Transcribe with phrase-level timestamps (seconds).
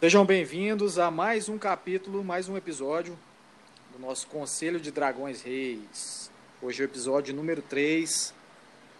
[0.00, 3.18] Sejam bem-vindos a mais um capítulo, mais um episódio
[3.92, 6.30] do nosso Conselho de Dragões Reis.
[6.62, 8.32] Hoje é o episódio número 3.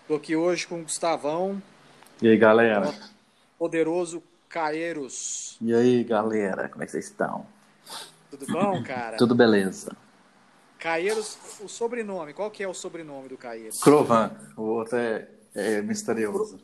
[0.02, 1.62] Estou aqui hoje com o Gustavão.
[2.20, 2.92] E aí, galera?
[3.56, 5.56] Poderoso Caeiros.
[5.60, 6.68] E aí, galera?
[6.68, 7.46] Como é que vocês estão?
[8.28, 9.16] Tudo bom, cara?
[9.18, 9.96] Tudo beleza.
[10.80, 13.80] Caeiros, o sobrenome, qual que é o sobrenome do Caeiros?
[13.80, 16.58] Crovan, o outro é, é misterioso.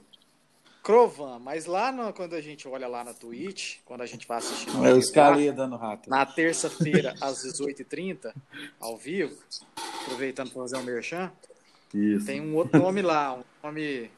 [0.85, 4.37] Crovan, mas lá no, quando a gente olha lá na Twitch, quando a gente vai
[4.37, 6.11] assistir no É o Scalia dando rato.
[6.11, 8.35] na terça-feira, às 18h30,
[8.79, 9.35] ao vivo,
[10.03, 11.33] aproveitando para fazer um merchan,
[11.95, 12.27] Isso.
[12.27, 14.11] tem um outro nome lá, um nome,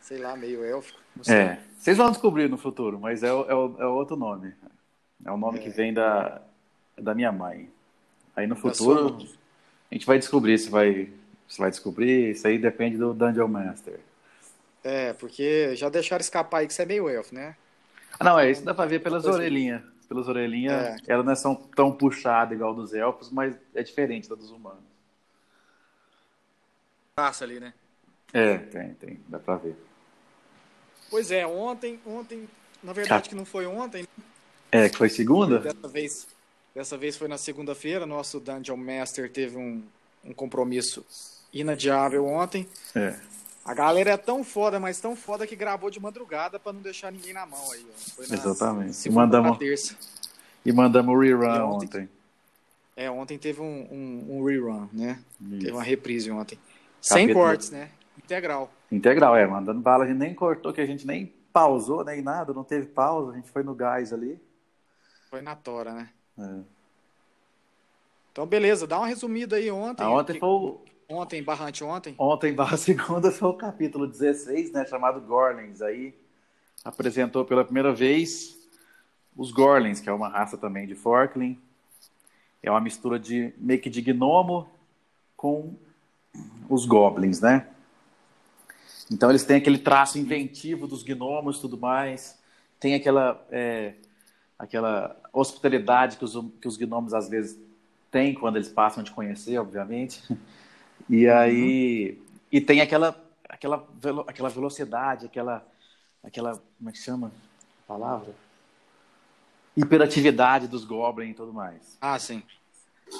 [0.00, 0.98] sei lá, meio élfico.
[1.28, 4.54] É, vocês vão descobrir no futuro, mas é, é, é outro nome.
[5.22, 6.40] É o nome que vem da,
[6.96, 7.68] da minha mãe.
[8.34, 9.18] Aí no futuro,
[9.90, 11.10] a gente vai descobrir se vai,
[11.46, 12.30] se vai descobrir.
[12.30, 14.00] Isso aí depende do Dungeon Master.
[14.84, 17.56] É, porque já deixaram escapar aí que você é meio elfo, né?
[18.20, 19.82] Ah, não, é isso dá pra ver pelas orelhinhas.
[20.06, 20.96] Pelas orelhinhas, É.
[21.08, 24.84] ela não é tão, tão puxada igual dos elfos, mas é diferente da dos humanos.
[27.16, 27.72] Passa ali, né?
[28.32, 29.74] É, tem, tem, dá pra ver.
[31.08, 32.48] Pois é, ontem, ontem,
[32.82, 34.06] na verdade que não foi ontem,
[34.70, 35.60] É, que foi segunda?
[35.60, 36.26] dessa vez,
[36.74, 39.82] dessa vez foi na segunda-feira, nosso Dungeon Master teve um,
[40.24, 41.06] um compromisso
[41.52, 42.68] inadiável ontem.
[42.94, 43.16] É.
[43.64, 47.10] A galera é tão foda, mas tão foda que gravou de madrugada pra não deixar
[47.10, 47.86] ninguém na mão aí.
[48.28, 49.08] Na Exatamente.
[49.08, 49.96] E mandamos, terça.
[50.64, 52.08] e mandamos o rerun ontem- ontem.
[52.96, 55.18] É, ontem teve um, um, um rerun, né?
[55.40, 55.72] Teve Isso.
[55.74, 56.58] uma reprise ontem.
[57.00, 57.44] Sem Capítulo.
[57.46, 57.90] cortes, né?
[58.18, 58.70] Integral.
[58.92, 62.52] Integral, é, mandando bala, a gente nem cortou, que a gente nem pausou, nem nada,
[62.52, 64.38] não teve pausa, a gente foi no gás ali.
[65.30, 66.10] Foi na tora, né?
[66.38, 66.60] É.
[68.30, 70.02] Então, beleza, dá uma resumida aí ontem.
[70.04, 72.14] Ah, ontem Que- foi o, Ontem, barra ontem.
[72.18, 76.14] ontem barra segunda foi o capítulo 16, né, chamado Gorlins, aí
[76.84, 78.56] apresentou pela primeira vez
[79.36, 81.58] os Gorlins, que é uma raça também de Forkling,
[82.62, 84.68] é uma mistura de meio que de gnomo
[85.36, 85.74] com
[86.68, 87.68] os Goblins, né?
[89.10, 92.38] Então eles têm aquele traço inventivo dos gnomos e tudo mais.
[92.80, 93.94] Tem aquela, é,
[94.58, 97.58] aquela hospitalidade que os, que os gnomos às vezes
[98.10, 100.22] têm quando eles passam te conhecer, obviamente.
[101.08, 102.18] E aí.
[102.50, 103.14] E tem aquela,
[103.48, 105.66] aquela, velo- aquela velocidade, aquela,
[106.22, 106.62] aquela.
[106.78, 107.32] Como é que chama
[107.84, 108.34] a palavra?
[109.76, 111.98] Hiperatividade dos goblins e tudo mais.
[112.00, 112.42] Ah, sim.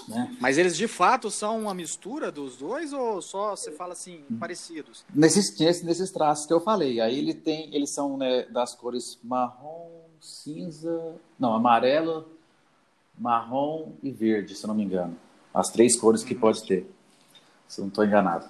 [0.09, 0.37] Né?
[0.41, 5.05] Mas eles de fato são uma mistura dos dois ou só você fala assim, parecidos?
[5.15, 7.01] Nesses, nesses, traços que eu falei.
[7.01, 12.27] Aí ele tem, eles são né, das cores marrom, cinza, não, amarelo,
[13.19, 15.17] marrom e verde, se eu não me engano.
[15.53, 16.91] As três cores que pode ter,
[17.69, 18.47] se eu não estou enganado.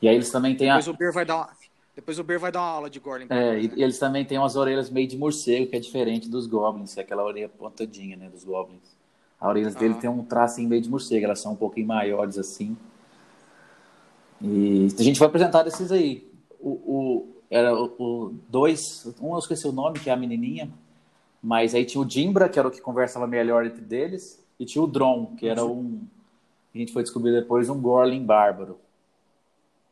[0.00, 1.48] E aí eles também têm a, Depois o Ber vai dar uma,
[1.94, 3.26] depois o Ber vai dar uma aula de Gorlin.
[3.26, 6.46] pra é, e eles também têm umas orelhas meio de morcego, que é diferente dos
[6.46, 8.96] goblins, que é aquela orelha pontadinha, né, dos goblins.
[9.40, 12.76] A orelha dele tem um tracinho meio de morcego, elas são um pouquinho maiores assim.
[14.40, 16.26] E a gente vai apresentar esses aí.
[16.60, 20.70] O, o- era o, o dois, um eu esqueci o nome, que é a menininha,
[21.42, 24.82] mas aí tinha o Dimbra, que era o que conversava melhor entre deles, e tinha
[24.82, 26.00] o Dron, que era um,
[26.74, 28.78] a gente foi descobrir depois, um Gorlin bárbaro.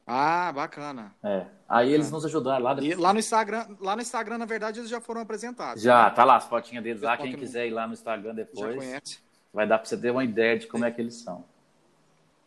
[0.07, 1.13] Ah, bacana.
[1.23, 1.47] É.
[1.69, 2.81] Aí eles nos ajudaram lá.
[2.81, 5.83] E lá no Instagram, lá no Instagram, na verdade, eles já foram apresentados.
[5.83, 7.17] Já, tá lá as fotinhas deles lá.
[7.17, 9.19] Quem quiser ir lá no Instagram Já depois, conhece.
[9.53, 11.45] vai dar pra você ter uma ideia de como é que eles são.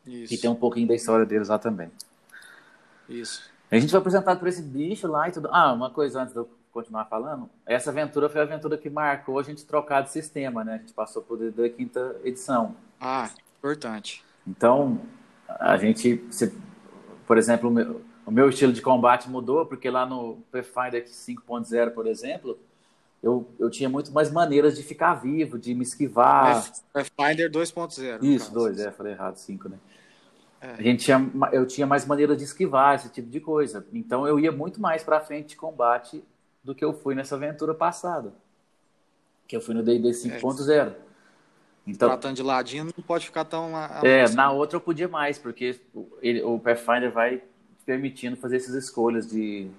[0.06, 0.34] Isso.
[0.34, 1.92] E tem um pouquinho da história deles lá também.
[3.10, 3.50] Isso.
[3.70, 5.50] A gente foi apresentado por esse bicho lá e tudo.
[5.52, 7.50] Ah, uma coisa antes de eu continuar falando.
[7.66, 10.76] Essa aventura foi a aventura que marcou a gente trocar de sistema, né?
[10.76, 12.76] A gente passou por da quinta edição.
[13.02, 13.30] Ah,
[13.60, 14.24] importante.
[14.48, 15.00] Então,
[15.48, 16.54] a gente, se-
[17.28, 21.92] por exemplo, o meu, o meu estilo de combate mudou, porque lá no Pathfinder 5.0,
[21.92, 22.58] por exemplo,
[23.22, 26.72] eu, eu tinha muito mais maneiras de ficar vivo, de me esquivar.
[26.94, 28.20] Pathfinder 2.0.
[28.20, 28.54] no Isso, caso.
[28.54, 29.78] dois, é, falei errado, cinco, né?
[30.62, 30.74] É.
[30.74, 33.86] A gente tinha, eu tinha mais maneiras de esquivar esse tipo de coisa.
[33.94, 36.24] Então eu ia muito mais pra frente de combate
[36.64, 38.34] do que eu fui nessa aventura passada.
[39.48, 40.94] Que eu fui no D&D 5.0.
[41.90, 43.72] Então, Tratando de ladinho, não pode ficar tão.
[44.02, 47.42] é, na outra eu podia mais, porque o- ele- o Pathfinder vai
[47.86, 49.70] permitindo fazer essas escolhas de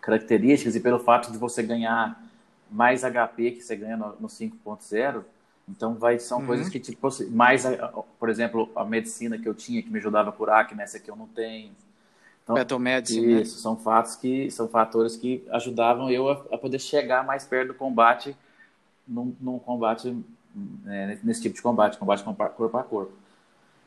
[0.00, 2.20] características e pelo fato de você ganhar
[2.70, 5.24] mais HP que você ganha no, no 5.0,
[5.68, 6.46] então vai são Uhum.
[6.46, 7.64] coisas que tipo mais,
[8.18, 11.10] por exemplo, a medicina que eu tinha que me ajudava a curar, que nessa aqui
[11.10, 11.72] eu não tenho.
[12.44, 13.40] Então, Battle Medicine, né?
[13.42, 17.68] isso, são fatos que são fatores que ajudavam eu a, a poder chegar mais perto
[17.68, 18.36] do combate
[19.06, 20.16] num, num combate
[20.54, 23.12] né, nesse tipo de combate, combate com- corpo a corpo.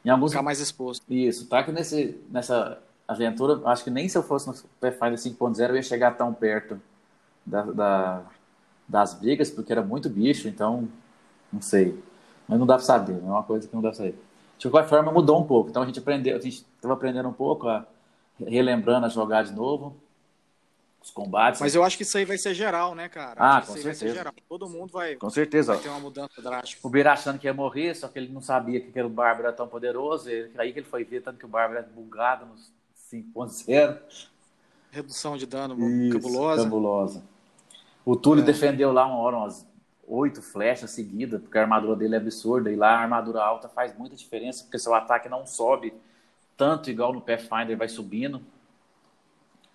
[0.06, 1.04] Em alguns Ficar mais exposto.
[1.10, 5.70] isso, tá que nesse, nessa aventura, acho que nem se eu fosse no Pathfinder 5.0
[5.70, 6.80] eu ia chegar tão perto
[7.46, 8.24] da, da,
[8.88, 10.88] das brigas, porque era muito bicho, então
[11.52, 12.02] não sei.
[12.48, 14.20] Mas não dá pra saber, é uma coisa que não dá pra saber.
[14.58, 15.70] De qualquer forma, mudou um pouco.
[15.70, 17.86] Então a gente aprendeu, a gente estava aprendendo um pouco, a,
[18.40, 19.96] relembrando a jogar de novo,
[21.04, 21.60] os combates.
[21.60, 23.36] Mas eu acho que isso aí vai ser geral, né, cara?
[23.58, 24.34] Ah, com certeza.
[24.48, 25.74] Todo mundo vai, com certeza.
[25.74, 26.86] vai ter uma mudança drástica.
[26.88, 29.54] O Beira achando que ia morrer, só que ele não sabia que o Bárbaro era
[29.56, 30.30] tão poderoso.
[30.30, 32.72] E aí que ele foi ver tanto que o Bárbaro era bugado nos
[33.12, 34.00] 5.0.
[34.92, 36.64] Redução de dano Isso, cabulosa.
[36.64, 37.24] cabulosa.
[38.06, 38.46] O Túlio É.
[38.46, 39.68] defendeu lá uma hora umas
[40.08, 42.72] oito flechas seguidas, porque a armadura dele é absurda.
[42.72, 45.94] E lá a armadura alta faz muita diferença, porque seu ataque não sobe
[46.56, 48.42] tanto igual no Pathfinder, vai subindo.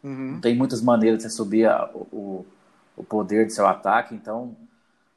[0.03, 0.41] Uhum.
[0.41, 2.45] Tem muitas maneiras de você subir a- o,
[2.97, 4.57] o poder do seu ataque, então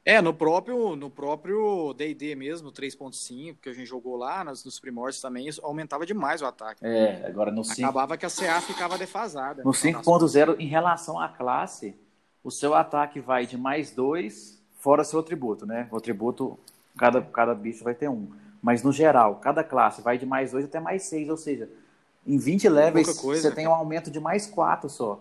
[0.04, 4.80] É, no próprio no próprio D&D mesmo, 3.5, que a gente jogou lá, nos, nos
[4.80, 6.82] primórdios também, isso aumentava demais o ataque.
[6.82, 9.64] é, agora no 5, Acabava que a CA ficava defasada.
[9.64, 11.94] no 5.0, em relação à classe,
[12.42, 15.88] o seu ataque vai de mais dois, fora seu atributo, né?
[15.92, 16.58] O atributo,
[16.96, 18.28] cada, cada bicho vai ter um.
[18.60, 21.68] Mas no geral, cada classe vai de mais dois até mais seis, ou seja,
[22.26, 25.20] em 20 levels você tem um aumento de mais quatro só.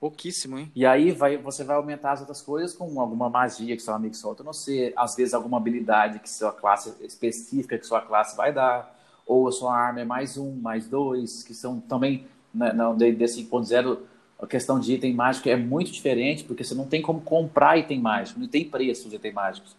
[0.00, 0.72] Pouquíssimo, hein?
[0.74, 4.14] E aí vai, você vai aumentar as outras coisas com alguma magia que seu amigo
[4.14, 8.52] solta no C, às vezes alguma habilidade que sua classe específica que sua classe vai
[8.52, 12.94] dar, ou a sua arma é mais um, mais dois, que são também né, no
[12.96, 13.98] D&D 5.0
[14.40, 18.00] a questão de item mágico é muito diferente, porque você não tem como comprar item
[18.00, 19.76] mágico, não tem preço de item mágicos.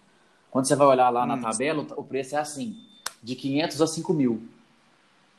[0.49, 1.41] Quando você vai olhar lá na Hum.
[1.41, 2.77] tabela, o preço é assim,
[3.21, 4.41] de 500 a 5 mil.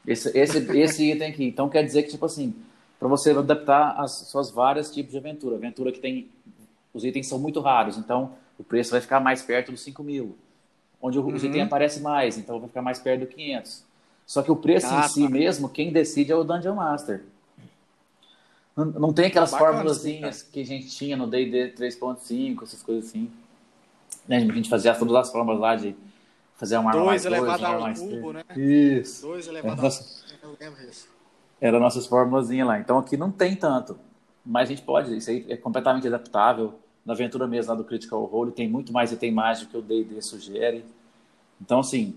[0.06, 1.44] Esse, esse, esse item aqui.
[1.44, 2.54] Então quer dizer que, tipo assim,
[2.98, 5.56] para você adaptar as suas várias tipos de aventura.
[5.56, 6.28] Aventura que tem.
[6.92, 10.36] Os itens são muito raros, então o preço vai ficar mais perto dos 5 mil.
[11.02, 11.36] Onde os Uhum.
[11.36, 13.84] itens aparecem mais, então vai ficar mais perto do 500.
[14.26, 15.28] Só que o preço Ah, em si tá.
[15.28, 17.24] mesmo, quem decide é o Dungeon Master.
[18.76, 23.06] Não, não tem aquelas Bacana, formulazinhas que a gente tinha no D&D 3.5, essas coisas
[23.06, 23.30] assim.
[24.26, 24.38] Né?
[24.38, 25.94] A gente fazia todas as fórmulas lá de
[26.56, 28.42] fazer uma mais Dois dois, elevado arma ao mais cubo, né?
[28.56, 29.22] Isso.
[29.22, 30.24] Dois elevado ao Nossa.
[30.42, 31.08] Eu lembro disso.
[31.60, 32.78] Era nossas formulazinhas lá.
[32.78, 33.98] Então aqui não tem tanto.
[34.44, 36.74] Mas a gente pode, isso aí é completamente adaptável.
[37.04, 40.20] Na aventura mesmo lá do Critical Role tem muito mais item mágico que o D&D
[40.22, 40.84] sugere.
[41.60, 42.14] Então, assim,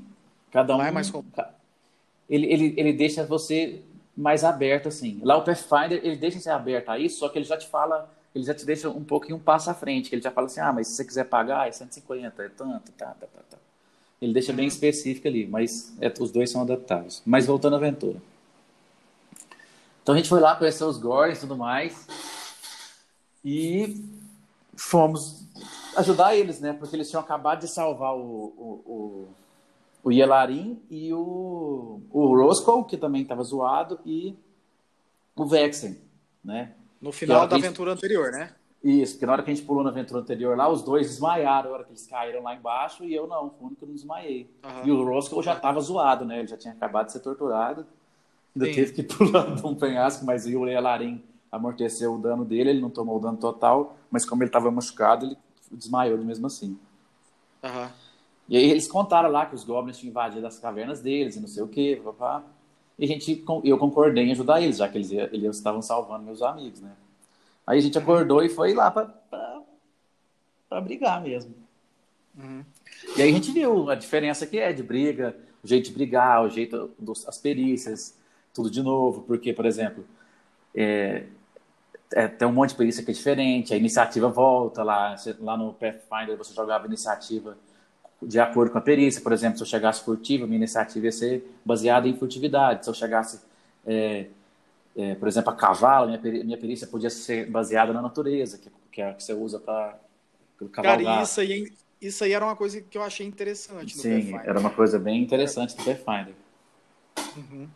[0.51, 0.81] cada um...
[0.81, 1.53] É mais com- ca-
[2.29, 3.81] ele, ele, ele deixa você
[4.15, 5.19] mais aberto, assim.
[5.23, 8.09] Lá o Pathfinder, ele deixa você aberto a isso, só que ele já te fala,
[8.33, 10.59] ele já te deixa um pouquinho um passo à frente, que ele já fala assim,
[10.59, 13.57] ah, mas se você quiser pagar, é 150, é tanto, tá, tá, tá, tá.
[14.21, 17.21] Ele deixa bem específico ali, mas é, os dois são adaptáveis.
[17.25, 18.19] Mas voltando à aventura.
[20.01, 22.07] Então a gente foi lá conhecer os Gores e tudo mais.
[23.43, 24.03] E
[24.75, 25.43] fomos
[25.95, 26.73] ajudar eles, né?
[26.73, 29.27] Porque eles tinham acabado de salvar o, o, o,
[30.03, 34.35] o Yelarin e o, o Roscoe, que também estava zoado, e
[35.35, 35.99] o Vexen,
[36.43, 36.73] né?
[37.01, 38.53] No final da aventura anterior, né?
[38.83, 41.69] Isso, porque na hora que a gente pulou na aventura anterior lá, os dois desmaiaram,
[41.69, 43.93] na hora que eles caíram lá embaixo, e eu não, fui o único que não
[43.93, 44.49] desmaiei.
[44.63, 44.81] Aham.
[44.85, 46.39] E o Roscoe já estava zoado, né?
[46.39, 47.85] Ele já tinha acabado de ser torturado.
[48.55, 48.73] Ainda Sim.
[48.73, 52.89] teve que pular de um penhasco, mas o Yelarin amorteceu o dano dele, ele não
[52.89, 55.37] tomou o dano total, mas como ele estava machucado, ele
[55.71, 56.77] desmaiou mesmo assim.
[57.63, 57.91] Aham.
[58.47, 61.47] E aí eles contaram lá que os goblins tinham invadido as cavernas deles e não
[61.47, 62.43] sei o quê, papá.
[62.97, 66.41] E a gente, eu concordei em ajudar eles, já que eles, eles estavam salvando meus
[66.41, 66.95] amigos, né?
[67.67, 71.53] Aí a gente acordou e foi lá pra brigar mesmo.
[72.37, 72.63] Uhum.
[73.17, 76.43] E aí a gente viu a diferença que é de briga, o jeito de brigar,
[76.43, 78.17] o jeito dos, as perícias,
[78.53, 80.05] tudo de novo, porque, por exemplo,
[80.73, 81.23] é,
[82.13, 85.73] é, tem um monte de perícia que é diferente, a iniciativa volta lá, lá no
[85.73, 87.57] Pathfinder você jogava iniciativa
[88.21, 91.59] de acordo com a perícia, por exemplo, se eu chegasse furtivo, minha iniciativa ia ser
[91.63, 93.41] baseada em furtividade, se eu chegasse,
[93.85, 94.27] é,
[94.97, 98.69] é, por exemplo, a cavalo, minha, peri- minha perícia podia ser baseada na natureza, que,
[98.91, 99.99] que é a que você usa para
[100.71, 101.03] cavalgar.
[101.03, 104.49] Cara, isso aí, isso aí era uma coisa que eu achei interessante no Sim, Pathfinder.
[104.49, 106.33] era uma coisa bem interessante do Pathfinder.
[107.35, 107.67] Uhum.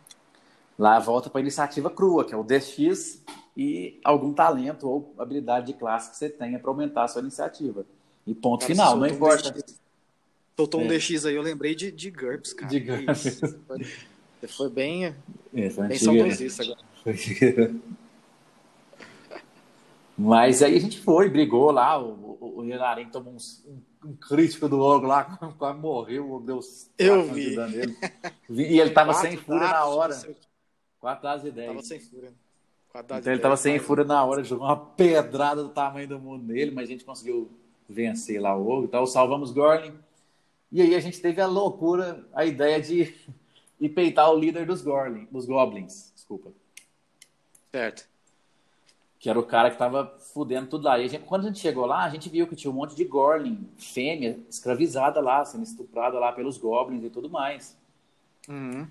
[0.78, 3.22] Lá volta para a iniciativa crua, que é o DX
[3.56, 7.84] e algum talento ou habilidade de classe que você tenha para aumentar a sua iniciativa.
[8.26, 9.54] E ponto Cara, final, não importa.
[10.56, 10.88] Soltou um É.
[10.98, 12.70] DX aí, eu lembrei de, de GURPS, cara.
[12.70, 13.40] De GURPS.
[13.66, 15.06] Foi, foi bem,
[15.54, 16.36] É, foi bem né?
[16.58, 16.91] agora.
[20.16, 24.68] Mas aí a gente foi, brigou lá, o, o, o Yenarim tomou um, um crítico
[24.68, 25.24] do ogro lá,
[25.58, 26.60] quase morreu, deu
[26.98, 27.56] Eu vi.
[27.56, 27.96] de.
[28.48, 30.36] Vi- E ele tava Quatro sem fúria na hora.
[31.00, 31.68] Quatro dados e dez.
[31.68, 32.32] Tava sem fúria.
[32.94, 36.44] Então ele de tava sem fúria na hora, jogou uma pedrada do tamanho do mundo
[36.44, 37.50] nele, mas a gente conseguiu
[37.88, 39.06] vencer lá o ogro e tal.
[39.06, 39.94] Salvamos Gorlin.
[40.70, 43.14] E aí a gente teve a loucura, a ideia de
[43.80, 46.52] ir peitar o líder dos Gorlin, dos Goblins, desculpa.
[47.72, 48.08] Certo.
[49.18, 50.98] Que era o cara que tava fudendo tudo lá.
[50.98, 52.94] E a gente, quando a gente chegou lá, a gente viu que tinha um monte
[52.94, 57.76] de Gorlin, fêmea, escravizada lá, sendo estuprada lá pelos Goblins e tudo mais.
[58.48, 58.86] Uhum.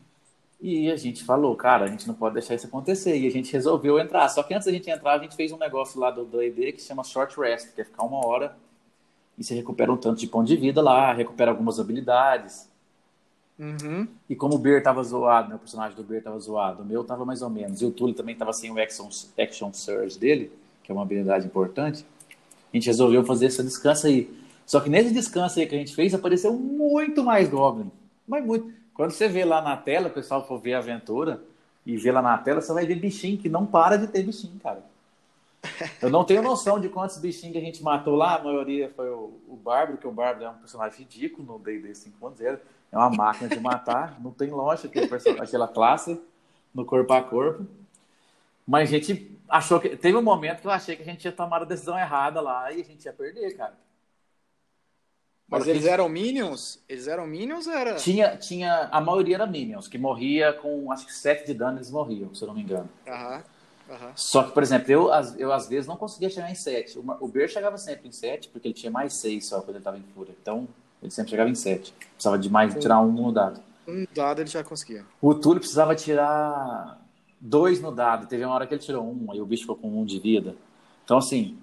[0.59, 3.17] E a gente falou, cara, a gente não pode deixar isso acontecer.
[3.17, 4.27] E a gente resolveu entrar.
[4.29, 6.81] Só que antes da gente entrar, a gente fez um negócio lá do D&D que
[6.81, 8.55] se chama Short Rest, que é ficar uma hora
[9.41, 12.69] e você recupera um tanto de ponto de vida lá, recupera algumas habilidades.
[13.61, 14.07] Uhum.
[14.27, 17.03] E como o Beer tava zoado, né, o personagem do Beer tava zoado, o meu
[17.03, 20.51] tava mais ou menos, e o Tully também tava sem o Action, action Surge dele,
[20.83, 22.03] que é uma habilidade importante,
[22.73, 24.27] a gente resolveu fazer esse descanso aí.
[24.65, 27.91] Só que nesse descanso aí que a gente fez, apareceu muito mais Goblin.
[28.27, 28.73] Mas muito.
[28.95, 31.39] Quando você vê lá na tela, o pessoal for ver a aventura
[31.85, 34.59] e vê lá na tela, você vai ver bichinho que não para de ter bichinho,
[34.59, 34.83] cara.
[36.01, 38.37] Eu não tenho noção de quantos bichinhos que a gente matou lá.
[38.37, 41.91] A maioria foi o, o Bárbaro, que o Bárbaro é um personagem ridículo no D&D
[41.91, 42.57] 5.0.
[42.91, 44.19] É uma máquina de matar.
[44.19, 44.99] Não tem lógica
[45.39, 46.19] aquela classe
[46.73, 47.65] no corpo a corpo.
[48.67, 49.95] Mas a gente achou que...
[49.95, 52.71] Teve um momento que eu achei que a gente tinha tomado a decisão errada lá
[52.71, 53.73] e a gente ia perder, cara.
[55.47, 56.79] Mas eles eram Minions?
[56.87, 57.95] Eles eram Minions ou era...
[57.95, 58.87] Tinha, tinha...
[58.91, 62.41] A maioria era Minions, que morria com, acho que 7 de dano eles morriam, se
[62.43, 62.89] eu não me engano.
[63.07, 63.43] Aham.
[63.89, 64.11] Uhum.
[64.15, 66.97] Só que, por exemplo, eu, eu às vezes não conseguia chegar em 7.
[66.97, 69.97] O, Ber chegava sempre em 7, porque ele tinha mais 6 só quando ele estava
[69.97, 70.33] em fúria.
[70.41, 70.65] Então,
[71.01, 71.93] ele sempre chegava em 7.
[72.13, 73.61] Precisava de mais, tirar um no dado.
[73.87, 75.05] Um dado ele já conseguia.
[75.21, 77.01] O Túlio precisava tirar
[77.39, 78.27] dois no dado.
[78.27, 80.55] Teve uma hora que ele tirou um, aí o bicho ficou com um de vida.
[81.03, 81.57] Então, assim,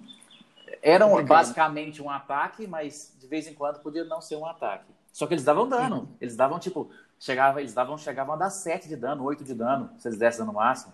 [0.81, 4.85] era um, basicamente um ataque, mas de vez em quando podia não ser um ataque.
[5.11, 6.09] Só que eles davam dano.
[6.19, 9.89] Eles davam, tipo, chegava, eles davam, chegavam a dar 7 de dano, 8 de dano,
[9.97, 10.93] se eles dessem dano máximo.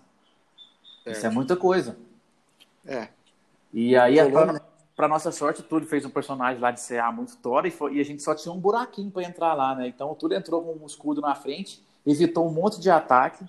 [1.04, 1.16] Certo.
[1.16, 1.96] Isso é muita coisa.
[2.84, 3.08] É.
[3.72, 4.18] E aí,
[4.96, 7.70] para pra nossa sorte, o Túlio fez um personagem lá de CA muito tora e,
[7.70, 9.86] foi, e a gente só tinha um buraquinho para entrar lá, né?
[9.86, 13.44] Então o Túlio entrou com um escudo na frente, evitou um monte de ataque,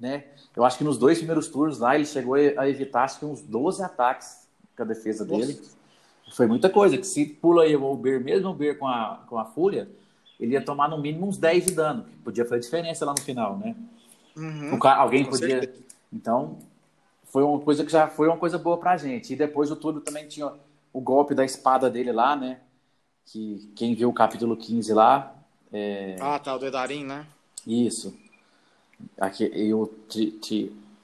[0.00, 0.24] né?
[0.56, 3.42] Eu acho que nos dois primeiros turnos lá ele chegou a evitar acho que uns
[3.42, 5.46] 12 ataques com a defesa Nossa.
[5.46, 5.60] dele.
[6.32, 9.38] Foi muita coisa, que se pula aí o Ber, mesmo o Ber com a, com
[9.38, 9.88] a Fúria,
[10.40, 13.20] ele ia tomar no mínimo uns 10 de dano, que podia fazer diferença lá no
[13.20, 13.76] final, né?
[14.36, 15.60] Uhum, alguém podia...
[15.60, 16.58] Certeza então,
[17.30, 19.32] foi uma coisa que já foi uma coisa boa pra gente.
[19.32, 20.52] E depois o Túlio também tinha
[20.92, 22.60] o golpe da espada dele lá, né?
[23.26, 25.34] Que quem viu o capítulo 15 lá.
[25.72, 26.16] É...
[26.20, 27.26] Ah, tá, o do Edarim, né?
[27.66, 28.16] Isso.
[29.18, 29.86] Aqui, e o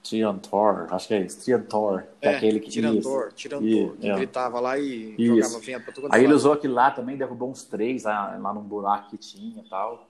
[0.02, 4.14] Triantor, acho que é isso, Triantor, é, é aquele que Tirantor, Tirantor, isso, que é.
[4.16, 5.36] gritava lá e isso.
[5.36, 8.52] jogava vento pra todo Aí ele usou aquilo lá também, derrubou uns três lá, lá
[8.52, 10.06] num buraco que tinha e tal.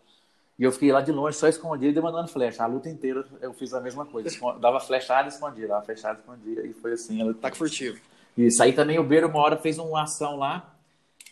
[0.59, 2.63] E eu fiquei lá de longe, só escondido e mandando flecha.
[2.63, 4.31] A luta inteira eu fiz a mesma coisa.
[4.61, 6.67] Dava flechada e escondia, dava flechada e escondia.
[6.67, 7.21] E foi assim.
[7.21, 7.35] Ela...
[7.35, 7.99] Tá furtivo.
[8.39, 8.63] Isso.
[8.63, 10.75] Aí também o Beiro, uma hora, fez uma ação lá,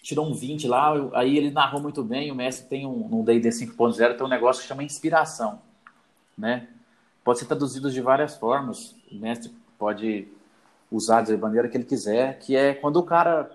[0.02, 0.92] tirou um 20 lá.
[1.14, 2.32] Aí ele narrou muito bem.
[2.32, 5.60] O mestre tem um, no DD 5.0, tem um negócio que chama inspiração.
[6.36, 6.68] Né?
[7.22, 8.96] Pode ser traduzido de várias formas.
[9.10, 10.26] O mestre pode
[10.90, 13.50] usar de maneira que ele quiser, que é quando o cara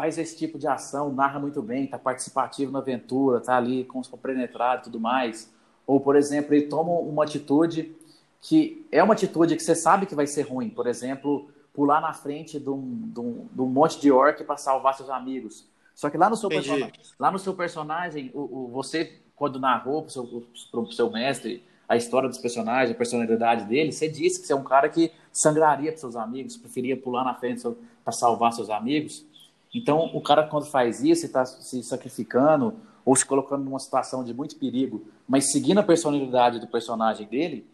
[0.00, 3.98] faz esse tipo de ação, narra muito bem, está participativo na aventura, está ali com
[3.98, 5.52] os compenetrados e tudo mais.
[5.86, 7.94] Ou, por exemplo, ele toma uma atitude
[8.40, 10.70] que é uma atitude que você sabe que vai ser ruim.
[10.70, 14.56] Por exemplo, pular na frente de um, de um, de um monte de orc para
[14.56, 15.68] salvar seus amigos.
[15.94, 20.00] Só que lá no seu, personagem, lá no seu personagem, o, o você, quando narrou
[20.00, 24.46] para o seu, seu mestre a história dos personagens, a personalidade dele, você disse que
[24.46, 27.62] você é um cara que sangraria para seus amigos, preferia pular na frente
[28.02, 29.28] para salvar seus amigos.
[29.74, 32.74] Então, o cara, quando faz isso, está se sacrificando
[33.04, 37.66] ou se colocando numa situação de muito perigo, mas seguindo a personalidade do personagem dele,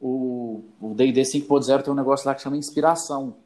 [0.00, 3.36] o D&D 5.0 tem um negócio lá que chama inspiração,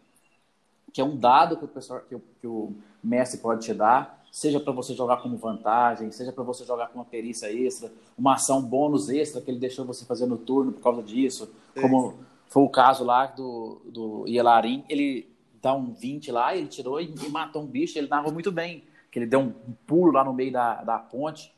[0.93, 4.25] que é um dado que o, pessoal, que o, que o mestre pode te dar,
[4.31, 8.35] seja para você jogar como vantagem, seja para você jogar com uma perícia extra, uma
[8.35, 12.15] ação bônus extra que ele deixou você fazer no turno por causa disso, como
[12.49, 15.34] foi o caso lá do, do Yelarin, ele
[15.65, 18.85] dá um 20 lá, ele tirou e, e matou um bicho, ele narrou muito bem,
[19.11, 19.53] que ele deu um
[19.87, 21.53] pulo lá no meio da, da ponte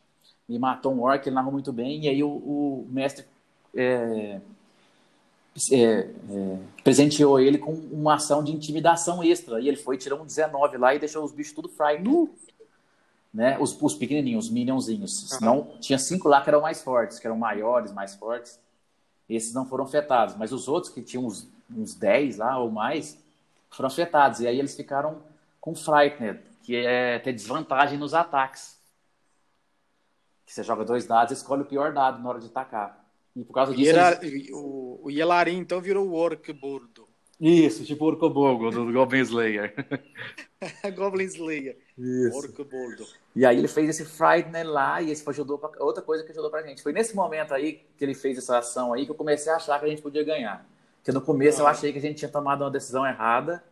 [0.48, 3.26] e matou um orc, ele narrou muito bem, e aí o, o mestre
[3.74, 4.40] é,
[5.72, 10.24] é, é, presenteou ele com uma ação de intimidação extra, e ele foi, tirou um
[10.26, 12.30] 19 lá e deixou os bichos tudo frightened,
[13.34, 15.38] né, os, os pequenininhos, os minionzinhos, uhum.
[15.38, 18.58] Senão, tinha cinco lá que eram mais fortes, que eram maiores, mais fortes,
[19.28, 23.18] esses não foram afetados, mas os outros que tinham uns, uns 10 lá ou mais,
[23.76, 24.40] foram afetados.
[24.40, 25.22] E aí eles ficaram
[25.60, 28.80] com Frightened, que é ter desvantagem nos ataques.
[30.44, 33.04] Que você joga dois dados e escolhe o pior dado na hora de atacar.
[33.34, 33.98] E por causa disso.
[34.22, 34.50] Eles...
[34.52, 37.06] O, o Yelarin então virou o Orcburdo.
[37.38, 39.74] Isso, tipo Orcobogo do Goblin Slayer.
[40.96, 41.76] Goblin Slayer.
[41.98, 42.54] Isso.
[43.34, 45.70] E aí ele fez esse Frightened lá e esse ajudou pra...
[45.84, 46.82] outra coisa que ajudou pra gente.
[46.82, 49.78] Foi nesse momento aí que ele fez essa ação aí que eu comecei a achar
[49.78, 50.66] que a gente podia ganhar.
[51.06, 53.62] Porque no começo eu achei que a gente tinha tomado uma decisão errada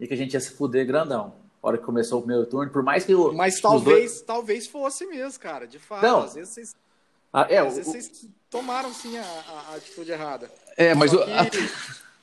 [0.00, 1.34] e que a gente ia se fuder grandão.
[1.62, 3.30] A hora que começou o primeiro turno, por mais que o.
[3.30, 4.22] Mas talvez, dois...
[4.22, 5.66] talvez fosse mesmo, cara.
[5.66, 6.22] De fato, não.
[6.22, 6.74] às vezes vocês.
[7.30, 7.76] Ah, é, às o...
[7.76, 10.50] vezes vocês tomaram sim a, a, atitude errada.
[10.74, 11.18] É, mas o.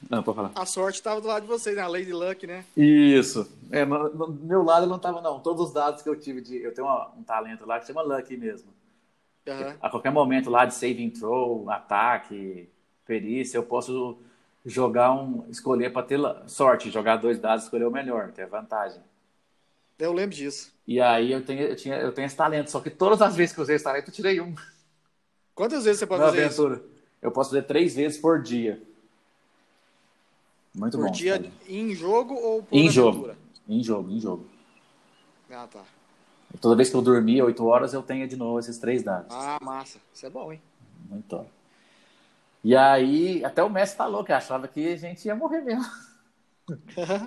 [0.09, 0.51] Não, pode falar.
[0.55, 1.83] A sorte estava do lado de vocês, né?
[1.83, 2.65] A Lady Luck, né?
[2.75, 3.47] Isso.
[3.69, 5.39] É, no, no meu lado não estava, não.
[5.39, 6.57] Todos os dados que eu tive de.
[6.57, 8.73] Eu tenho uma, um talento lá que chama Luck mesmo.
[9.47, 9.75] Uhum.
[9.79, 12.67] A qualquer momento lá de saving throw, ataque,
[13.05, 14.17] perícia, eu posso
[14.65, 15.45] jogar um.
[15.49, 19.01] escolher para ter sorte, jogar dois dados escolher o melhor, ter vantagem.
[19.97, 20.73] Eu lembro disso.
[20.87, 23.53] E aí eu tenho, eu, tinha, eu tenho esse talento, só que todas as vezes
[23.53, 24.55] que eu usei esse talento, eu tirei um.
[25.53, 26.75] Quantas vezes você pode Na fazer aventura.
[26.75, 26.85] isso?
[27.21, 28.81] Eu posso fazer três vezes por dia.
[30.73, 31.11] Muito por bom.
[31.11, 31.51] Por dia cara.
[31.67, 33.33] em jogo ou por Em aventura?
[33.33, 33.35] jogo.
[33.67, 34.47] Em jogo, em jogo.
[35.51, 35.83] Ah, tá.
[36.61, 39.35] Toda vez que eu dormir, 8 horas, eu tenho de novo esses três dados.
[39.35, 39.99] Ah, massa.
[40.13, 40.61] Isso é bom, hein?
[41.09, 41.49] Muito top.
[42.63, 45.85] E aí, até o Messi falou que achava que a gente ia morrer mesmo.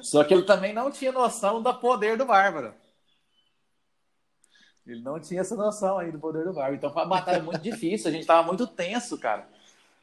[0.03, 2.75] Só que ele também não tinha noção do poder do Bárbaro.
[4.87, 6.75] Ele não tinha essa noção aí do poder do Bárbaro.
[6.75, 8.09] Então foi uma batalha muito difícil.
[8.09, 9.49] A gente tava muito tenso, cara.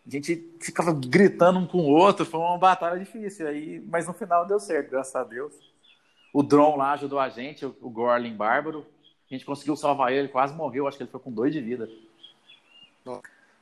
[0.06, 2.26] A gente ficava gritando um com o outro.
[2.26, 3.48] Foi uma batalha difícil.
[3.48, 5.54] Aí, mas no final deu certo, graças a Deus.
[6.34, 8.86] O Dron lá ajudou a gente, o Gorlin Bárbaro.
[9.30, 10.88] A gente conseguiu salvar ele, quase morreu.
[10.88, 11.88] Acho que ele foi com dois de vida.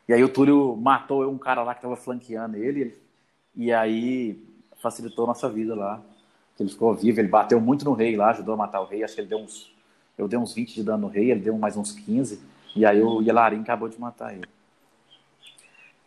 [0.07, 2.97] E aí o Túlio matou um cara lá que tava flanqueando ele.
[3.55, 4.41] E aí
[4.81, 6.01] facilitou a nossa vida lá.
[6.59, 9.03] Ele ficou vivo, ele bateu muito no rei lá, ajudou a matar o rei.
[9.03, 9.71] Acho que ele deu uns.
[10.17, 12.41] Eu dei uns 20 de dano no rei, ele deu mais uns 15.
[12.75, 14.47] E aí o Yelarim acabou de matar ele.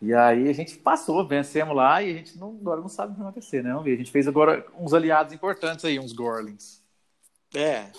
[0.01, 3.13] E aí a gente passou, vencemos lá e a gente não, agora não sabe o
[3.13, 3.71] que vai acontecer, né?
[3.71, 6.81] A gente fez agora uns aliados importantes aí, uns Gorlings.
[7.53, 7.91] É,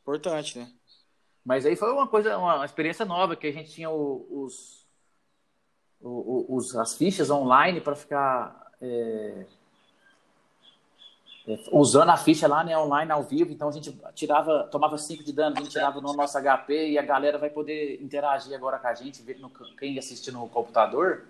[0.00, 0.70] importante, né?
[1.44, 4.77] Mas aí foi uma coisa, uma experiência nova, que a gente tinha os,
[6.02, 9.44] os, as fichas online para ficar é,
[11.46, 13.50] é, usando a ficha lá, né, online, ao vivo.
[13.52, 16.98] Então a gente tirava, tomava 5 de dano, a gente tirava no nosso HP e
[16.98, 21.24] a galera vai poder interagir agora com a gente, ver no, quem assistir no computador.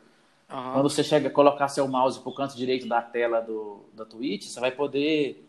[0.51, 0.73] Uhum.
[0.73, 4.47] Quando você chega a colocar seu mouse pro canto direito da tela do, da Twitch,
[4.47, 5.47] você vai poder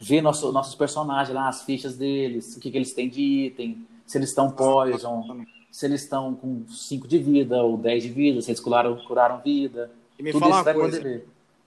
[0.00, 3.86] ver nosso, nossos personagens lá, as fichas deles, o que, que eles têm de item,
[4.06, 8.40] se eles estão poison, se eles estão com 5 de vida ou 10 de vida,
[8.40, 9.90] se eles curaram, curaram vida.
[10.18, 11.22] E me Tudo fala isso uma coisa,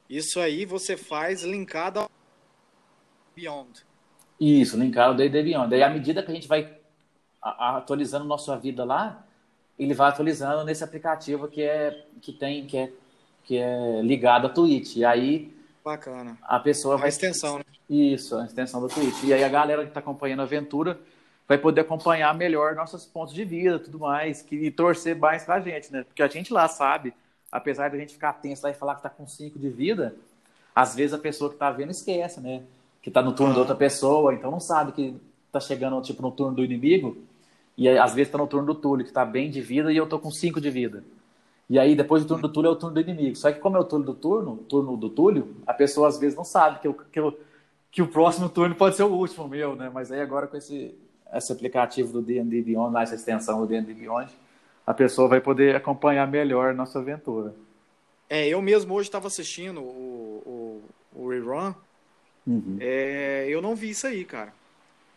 [0.10, 2.12] isso aí você faz linkado ao
[3.34, 3.86] Beyond.
[4.40, 5.70] Isso, linkado ao D&D Beyond.
[5.70, 6.78] Daí, à medida que a gente vai
[7.42, 9.26] atualizando nossa vida lá,
[9.80, 12.92] ele vai atualizando nesse aplicativo que é que tem que é
[13.44, 14.98] que é ligado à Twitch.
[14.98, 16.38] E aí bacana.
[16.44, 17.64] A pessoa vai a extensão, né?
[17.90, 19.24] Isso, a extensão do Twitch.
[19.24, 21.00] E aí a galera que está acompanhando a aventura
[21.52, 25.60] vai poder acompanhar melhor nossos pontos de vida, tudo mais, que e torcer mais pra
[25.60, 26.04] gente, né?
[26.04, 27.14] Porque a gente lá sabe,
[27.52, 30.16] apesar da gente ficar tenso lá e falar que tá com 5 de vida,
[30.74, 32.64] às vezes a pessoa que tá vendo esquece, né?
[33.02, 33.56] que está no turno ah.
[33.56, 35.16] de outra pessoa, então não sabe que
[35.48, 37.18] está chegando tipo no turno do inimigo
[37.78, 40.04] e às vezes está no turno do Túlio que está bem de vida e eu
[40.04, 41.04] estou com 5 de vida.
[41.70, 43.36] E aí depois do turno do Túlio é o turno do inimigo.
[43.36, 46.38] Só que como é o turno do turno, turno do Túlio, a pessoa às vezes
[46.38, 47.40] não sabe que, eu, que, eu,
[47.92, 49.90] que o próximo turno pode ser o último meu, né?
[49.92, 50.94] Mas aí agora com esse,
[51.34, 54.32] esse aplicativo do D&D Beyond, essa extensão do D&D Beyond,
[54.86, 57.54] a pessoa vai poder acompanhar melhor a nossa aventura.
[58.30, 60.82] É, eu mesmo hoje estava assistindo o,
[61.14, 61.74] o, o rerun
[62.46, 62.78] Uhum.
[62.80, 64.54] É, eu não vi isso aí, cara.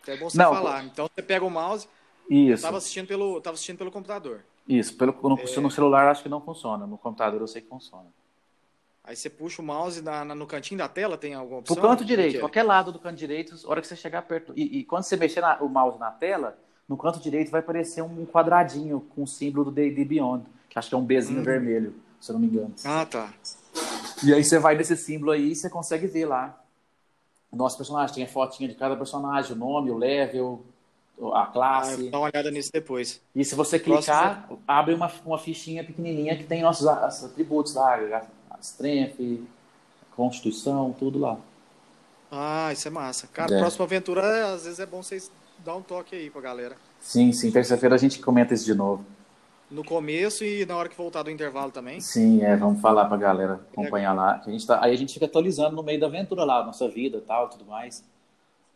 [0.07, 0.83] É bom você não, falar.
[0.85, 1.87] Então você pega o mouse.
[2.29, 2.63] Isso.
[2.63, 4.43] Eu tava assistindo pelo, tava assistindo pelo computador.
[4.67, 5.59] Isso, pelo, no, é...
[5.59, 6.85] no celular acho que não funciona.
[6.85, 8.05] No computador eu sei que funciona.
[9.07, 11.75] Aí você puxa o mouse na, na, no cantinho da tela, tem alguma opção?
[11.75, 12.39] Pro canto direito, é?
[12.39, 14.53] qualquer lado do canto direito, a hora que você chegar perto.
[14.55, 16.57] E, e quando você mexer na, o mouse na tela,
[16.89, 20.89] no canto direito vai aparecer um quadradinho com o símbolo do D&D Beyond, que acho
[20.89, 21.43] que é um Bzinho hum.
[21.43, 22.73] vermelho, se eu não me engano.
[22.83, 23.31] Ah, tá.
[24.23, 26.59] E aí você vai nesse símbolo aí e você consegue ver lá
[27.55, 30.63] nosso personagem, tem a fotinha de cada personagem, o nome, o level,
[31.33, 32.07] a classe.
[32.07, 33.21] Ah, dá uma olhada nisso depois.
[33.33, 34.63] E se você clicar, Próximo...
[34.67, 37.97] abre uma, uma fichinha pequenininha que tem nossos atributos lá,
[38.55, 39.45] a strength,
[40.15, 41.37] constituição, tudo lá.
[42.31, 43.27] Ah, isso é massa.
[43.27, 43.59] Cara, é.
[43.59, 45.31] próxima aventura, às vezes é bom vocês
[45.63, 46.75] dar um toque aí pra galera.
[46.99, 47.51] Sim, sim.
[47.51, 49.05] Terça-feira a gente comenta isso de novo.
[49.69, 51.99] No começo e na hora que voltar do intervalo também?
[51.99, 54.41] Sim, é, vamos falar pra galera acompanhar lá.
[54.45, 57.21] A gente tá, aí a gente fica atualizando no meio da aventura lá, nossa vida
[57.25, 58.03] tal, tudo mais.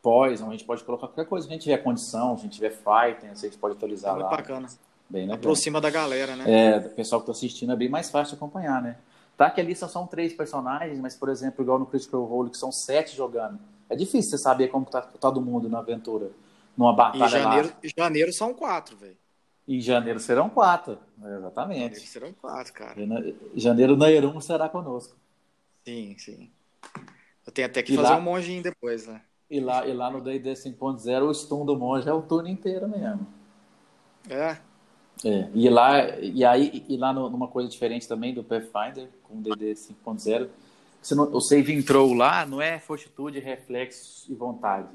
[0.02, 2.56] Pós, a gente pode colocar qualquer coisa que a gente tiver condição, se a gente
[2.56, 4.30] tiver fighting, a gente pode atualizar é lá.
[4.30, 4.68] bacana.
[5.10, 5.38] Bem legal.
[5.38, 6.46] Aproxima da galera, né?
[6.48, 8.96] É, o pessoal que tá assistindo é bem mais fácil de acompanhar, né?
[9.40, 12.58] Tá que ali só são três personagens, mas, por exemplo, igual no Critical Role, que
[12.58, 13.58] são sete jogando.
[13.90, 16.30] É difícil você saber como tá todo mundo na aventura,
[16.76, 19.16] numa batalha e janeiro, janeiro são quatro, velho.
[19.66, 21.80] Em janeiro serão quatro, exatamente.
[21.80, 22.96] Janeiro serão quatro, cara.
[23.56, 25.16] Janeiro Nairum será conosco.
[25.86, 26.52] Sim, sim.
[27.48, 28.18] Eu tenho até que e fazer lá...
[28.18, 29.22] um monjinho depois, né?
[29.50, 32.90] E lá, e lá no D&D 5.0 o stun do monge é o turno inteiro
[32.90, 33.26] mesmo.
[34.30, 34.58] É?
[35.26, 39.42] É, e lá, e aí, e lá numa coisa diferente também do Pathfinder, com o
[39.42, 40.48] DD 5.0,
[41.34, 44.90] o save entrou lá não é fortitude, reflexo e vontade.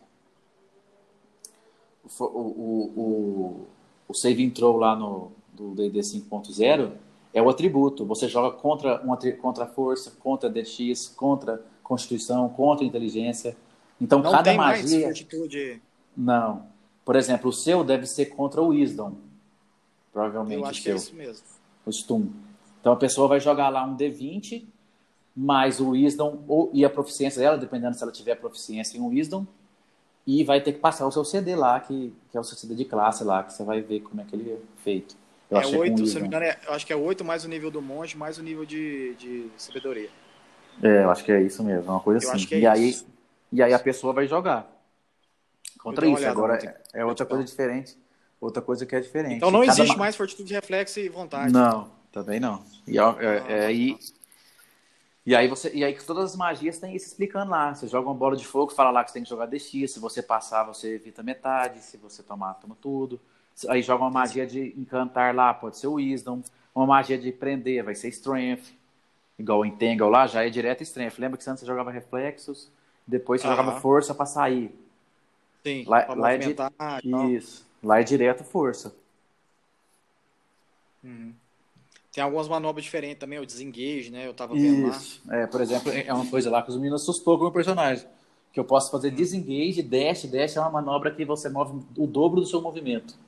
[2.18, 3.66] O, o, o,
[4.08, 6.92] o save entrou lá no do DD 5.0
[7.32, 8.04] é o atributo.
[8.04, 13.56] Você joga contra, uma, contra a força, contra DX, contra constituição, contra inteligência.
[14.00, 15.06] Então, não cada tem magia.
[15.06, 15.82] Mais fortitude.
[16.16, 16.66] Não.
[17.04, 19.14] Por exemplo, o seu deve ser contra o Wisdom.
[20.14, 21.44] Provavelmente Eu acho que é isso mesmo.
[21.84, 22.28] O Stun.
[22.80, 24.64] Então a pessoa vai jogar lá um D20,
[25.36, 29.08] mais o Wisdom ou, e a proficiência dela, dependendo se ela tiver proficiência em um
[29.08, 29.44] Wisdom,
[30.24, 32.76] e vai ter que passar o seu CD lá, que, que é o seu CD
[32.76, 35.16] de classe lá, que você vai ver como é que ele é feito.
[35.50, 37.44] Eu é 8, é se não me engano, é, eu acho que é 8 mais
[37.44, 40.08] o nível do monge, mais o nível de, de sabedoria.
[40.82, 42.54] É, eu acho que é isso mesmo, uma coisa eu assim.
[42.54, 42.96] É e, aí,
[43.52, 44.70] e aí a pessoa vai jogar
[45.78, 46.26] contra isso.
[46.26, 47.96] Agora é, é outra coisa diferente.
[48.40, 49.36] Outra coisa que é diferente.
[49.36, 51.52] Então não Cada existe mais fortitude, reflexo e vontade.
[51.52, 52.62] Não, também não.
[52.86, 53.02] E, é,
[53.48, 53.98] é, aí,
[55.24, 57.74] e aí você, e aí todas as magias tem isso explicando lá.
[57.74, 59.92] Você joga uma bola de fogo, fala lá que você tem que jogar DX.
[59.92, 61.80] Se você passar, você evita metade.
[61.80, 63.18] Se você tomar, toma tudo.
[63.68, 66.42] Aí joga uma magia de encantar lá, pode ser o Wisdom.
[66.74, 68.74] Uma magia de prender, vai ser Strength.
[69.38, 71.18] Igual o Entangle lá, já é direto Strength.
[71.18, 72.70] Lembra que antes você jogava reflexos,
[73.06, 74.74] depois você jogava força para sair.
[75.62, 76.54] Sim, lá, lá é de...
[77.34, 77.66] Isso.
[77.84, 78.96] Lá é direto força.
[81.02, 81.34] Uhum.
[82.10, 84.26] Tem algumas manobras diferentes também, o desengage, né?
[84.26, 85.20] Eu tava vendo Isso.
[85.26, 85.36] lá.
[85.36, 88.06] É, por exemplo, é uma coisa lá que os meninos assustou com o meu personagem.
[88.52, 92.40] Que eu posso fazer desengage, dash, dash é uma manobra que você move o dobro
[92.40, 93.18] do seu movimento.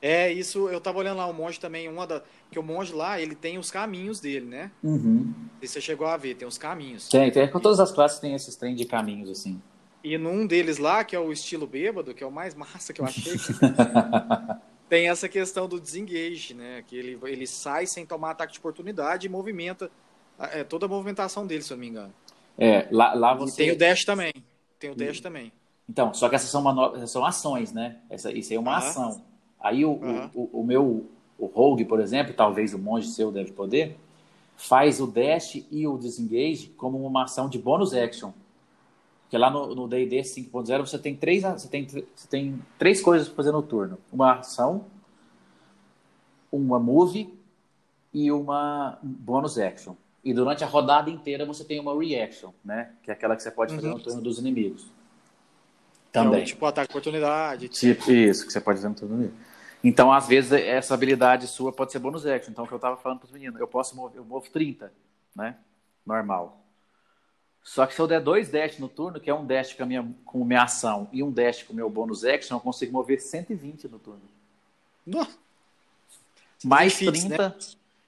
[0.00, 2.22] É, isso, eu tava olhando lá o monge também, uma da.
[2.50, 4.70] Que o monge lá, ele tem os caminhos dele, né?
[4.82, 5.34] Uhum.
[5.60, 7.08] E você chegou a ver, tem os caminhos.
[7.08, 7.50] Tem, tem.
[7.50, 9.60] Com todas as classes tem esses trem de caminhos, assim.
[10.02, 13.00] E num deles lá, que é o estilo bêbado, que é o mais massa que
[13.00, 13.34] eu achei,
[14.88, 16.82] tem essa questão do desengage, né?
[16.86, 19.90] Que ele, ele sai sem tomar ataque de oportunidade e movimenta
[20.38, 22.14] é, toda a movimentação dele, se eu não me engano.
[22.58, 23.62] É, lá, lá você.
[23.62, 24.32] E tem o dash também.
[24.78, 25.22] Tem o dash e...
[25.22, 25.52] também.
[25.88, 27.98] Então, só que essas são, manobras, são ações, né?
[28.08, 29.22] Essa, isso aí é uma ação.
[29.60, 33.52] Aí o, o, o, o, meu o rogue, por exemplo, talvez o monge seu deve
[33.52, 33.98] poder,
[34.56, 38.30] faz o dash e o disengage como uma ação de bônus action.
[39.30, 43.36] Porque lá no D&D 5.0 você tem três você tem, você tem três coisas para
[43.36, 44.86] fazer no turno: uma ação,
[46.50, 47.32] uma move
[48.12, 49.94] e uma bônus action.
[50.24, 52.90] E durante a rodada inteira você tem uma reaction, né?
[53.04, 53.98] Que é aquela que você pode fazer uhum.
[53.98, 54.88] no turno dos inimigos.
[56.10, 56.40] Também.
[56.40, 57.68] Então, tipo ataque de oportunidade.
[57.68, 59.36] Tipo, isso, que você pode fazer no turno inimigo.
[59.82, 62.50] Então, às vezes, essa habilidade sua pode ser bônus action.
[62.50, 64.92] Então, o que eu estava falando para os meninos, eu posso mover, eu movo 30,
[65.36, 65.56] né?
[66.04, 66.60] Normal.
[67.62, 69.86] Só que se eu der dois dash no turno, que é um dash com, a
[69.86, 73.20] minha, com minha ação e um dash com o meu bônus action, eu consigo mover
[73.20, 74.22] 120 no turno.
[75.06, 75.38] Nossa.
[76.64, 77.54] Mais 30, né?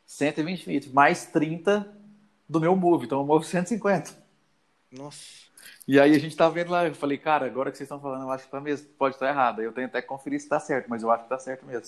[0.07, 1.91] 120 feet, mais 30
[2.49, 4.15] do meu move, então eu movo 150.
[4.91, 5.43] Nossa.
[5.87, 8.23] E aí a gente tá vendo lá, eu falei, cara, agora que vocês estão falando,
[8.23, 9.63] eu acho que tá mesmo, pode estar errado.
[9.63, 11.87] Eu tenho até que conferir se tá certo, mas eu acho que tá certo mesmo.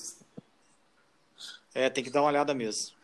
[1.74, 2.94] É, tem que dar uma olhada mesmo.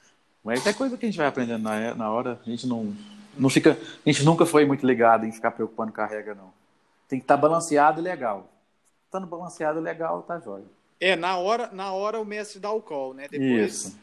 [0.42, 2.96] Mas é coisa que a gente vai aprendendo na, na hora, a gente não,
[3.40, 6.52] não fica, a gente nunca foi muito ligado em ficar preocupando com a regra, não.
[7.08, 8.48] Tem que estar tá balanceado e legal.
[9.06, 10.64] Estando balanceado e legal, tá jóia.
[11.00, 13.26] É, na hora, na hora o mestre dá o call, né?
[13.28, 13.98] Depois Isso.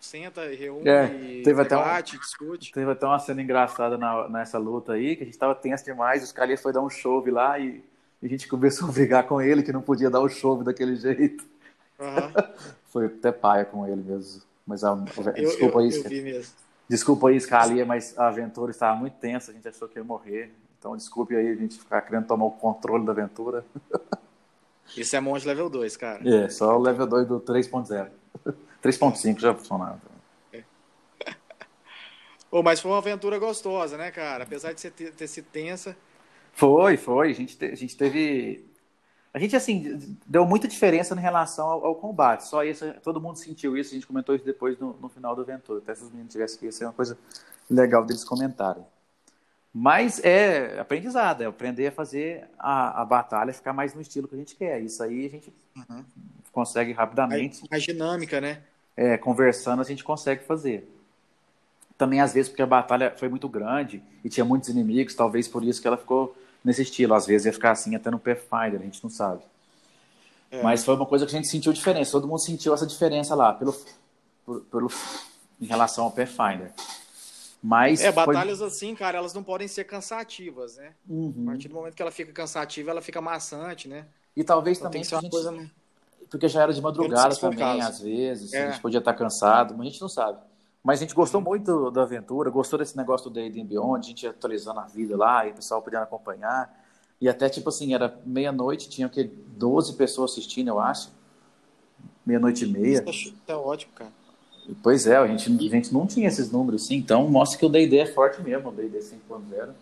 [0.00, 1.08] senta e reúne, é,
[1.42, 2.72] teve debate, até um, discute.
[2.72, 6.22] Teve até uma cena engraçada na, nessa luta aí, que a gente tava tenso demais,
[6.22, 7.82] os caras foi dar um chove lá e,
[8.22, 10.94] e, a gente começou a brigar com ele, que não podia dar o chove daquele
[10.94, 11.44] jeito.
[11.98, 12.54] Uhum.
[12.86, 14.42] foi até paia com ele mesmo.
[14.64, 16.06] Mas a, eu, desculpa eu, isso.
[16.06, 16.65] Eu vi mesmo.
[16.88, 20.52] Desculpa aí, Scalia, mas a aventura estava muito tensa, a gente achou que ia morrer.
[20.78, 23.64] Então, desculpe aí a gente ficar querendo tomar o controle da aventura.
[24.96, 26.28] Isso é monge level 2, cara.
[26.28, 28.08] É, só o level 2 do 3.0.
[28.82, 30.00] 3.5 já funcionava.
[30.52, 30.62] É.
[32.48, 34.44] Pô, mas foi uma aventura gostosa, né, cara?
[34.44, 35.96] Apesar de ter, ter sido tensa.
[36.52, 37.30] Foi, foi.
[37.30, 38.64] A gente, te, a gente teve
[39.36, 42.48] a gente, assim, deu muita diferença em relação ao, ao, combate.
[42.48, 43.90] Só isso, todo mundo sentiu isso.
[43.90, 45.78] A gente comentou isso depois no, no final da aventura.
[45.78, 47.18] Até se os meninos tivessem que ia ser uma coisa
[47.68, 48.82] legal deles comentarem.
[49.74, 54.34] Mas é aprendizado, é aprender a fazer a, a batalha ficar mais no estilo que
[54.34, 54.80] a gente quer.
[54.80, 56.02] Isso aí a gente uhum.
[56.50, 57.58] consegue rapidamente.
[57.60, 58.62] Mais, mais dinâmica, né?
[58.96, 60.90] É, conversando a gente consegue fazer.
[61.98, 65.62] Também, às vezes, porque a batalha foi muito grande e tinha muitos inimigos, talvez por
[65.62, 66.34] isso que ela ficou
[66.66, 67.14] nesse estilo.
[67.14, 69.42] Às vezes ia ficar assim até no Pathfinder, a gente não sabe.
[70.50, 70.62] É.
[70.62, 72.10] Mas foi uma coisa que a gente sentiu diferença.
[72.12, 73.72] Todo mundo sentiu essa diferença lá, pelo,
[74.70, 74.90] pelo,
[75.60, 76.72] em relação ao Pathfinder.
[77.62, 80.92] Mas é, foi- batalhas assim, cara, elas não podem ser cansativas, né?
[81.08, 81.44] A Uhum.
[81.46, 84.06] partir do momento que ela fica cansativa, ela fica maçante, né?
[84.36, 85.70] E talvez Então também tem que ser uma a gente- coisa.
[86.30, 88.66] porque já era de madrugada foi também, às vezes, É.
[88.66, 90.38] a gente podia estar cansado, mas a gente não sabe.
[90.86, 91.46] Mas a gente gostou Uhum.
[91.48, 95.16] muito da aventura, gostou desse negócio do Day and Beyond, a gente atualizando a vida
[95.16, 96.72] lá e o pessoal podendo acompanhar.
[97.20, 99.24] E até, tipo assim, era meia-noite, tinha o quê?
[99.24, 101.10] 12 pessoas assistindo, eu acho.
[102.24, 103.02] Meia-noite e meia.
[103.10, 104.12] Isso tá ótimo, cara.
[104.80, 107.68] Pois é, a gente, a gente não tinha esses números assim, então mostra que o
[107.68, 109.70] D&D é forte mesmo, o D&D 5.0.
[109.70, 109.74] O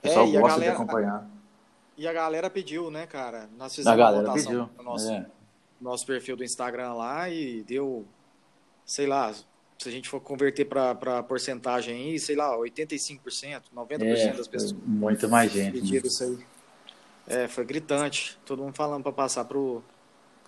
[0.00, 1.30] pessoal É, e a gosta galera- de acompanhar.
[1.98, 3.50] E a galera pediu, né, cara?
[3.58, 4.78] Nós A fizemos galera uma votação pediu.
[4.78, 5.26] no nosso, É.
[5.78, 8.06] nosso perfil do Instagram lá e deu,
[8.86, 9.30] sei lá,
[9.82, 14.72] se a gente for converter para porcentagem aí, sei lá, 85%, 90% É, das pessoas
[14.86, 15.72] muito mais gente.
[15.72, 16.08] pediram Né?
[16.08, 16.38] isso aí.
[17.26, 18.38] É, foi gritante.
[18.44, 19.82] Todo mundo falando para passar pro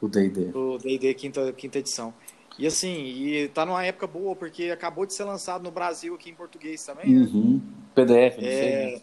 [0.01, 0.47] O D&D.
[0.47, 2.13] pro D&D quinta, quinta edição.
[2.59, 6.31] E assim, e tá numa época boa, porque acabou de ser lançado no Brasil aqui
[6.31, 7.27] em português também, né?
[7.27, 7.61] Uhum.
[7.95, 8.51] PDF, não É.
[8.51, 8.95] sei.
[8.95, 9.03] Né?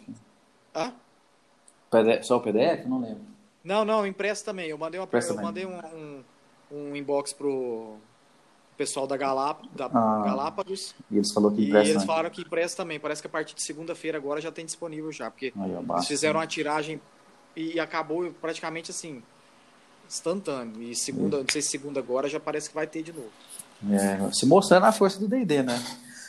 [0.74, 0.92] Ah?
[1.90, 2.86] PDF, só o PDF?
[2.86, 3.20] Não lembro.
[3.62, 4.68] Não, não, impresso também.
[4.70, 6.24] Eu mandei, uma, eu mandei um, um,
[6.70, 7.96] um inbox pro
[8.76, 11.90] pessoal da, Galap, da Ah, Galápagos E eles falaram que e impressa.
[11.90, 12.98] eles falaram que impresso também.
[13.00, 16.06] Parece que a partir de segunda-feira agora já tem disponível já, porque Aí, ó, eles
[16.06, 17.00] fizeram uma tiragem
[17.56, 19.22] e acabou praticamente assim,
[20.06, 20.82] instantâneo.
[20.82, 23.30] E segunda, não sei se segunda agora já parece que vai ter de novo.
[23.90, 25.74] É, se mostrando a força do D&D, né?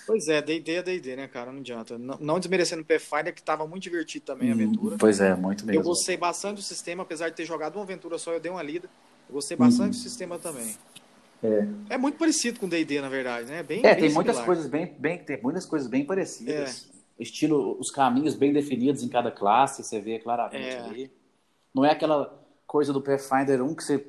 [0.06, 1.51] Pois é, D&D é D&D, né, cara?
[1.51, 1.97] Não adianta.
[1.97, 4.95] Não, não desmerecendo o Pathfinder, que tava muito divertido também a aventura.
[4.95, 5.84] Hum, Pois é, muito Eu mesmo.
[5.84, 8.89] gostei bastante do sistema, apesar de ter jogado uma aventura só, eu dei uma lida.
[9.29, 9.63] Eu gostei Uhum.
[9.65, 10.75] bastante do sistema também.
[11.43, 11.95] É.
[11.95, 13.62] É muito parecido com D&D, na verdade, né?
[13.62, 16.88] Bem, É, bem tem muitas coisas bem, bem, tem muitas coisas bem parecidas.
[16.89, 17.23] É.
[17.23, 20.79] Estilo, os caminhos bem definidos em cada classe, você vê claramente É.
[20.79, 21.12] ali.
[21.73, 22.34] Não é aquela
[22.65, 24.06] coisa do Pathfinder 1 que você